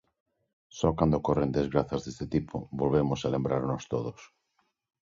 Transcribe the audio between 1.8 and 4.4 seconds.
deste tipo volvemos a lembrarnos todos.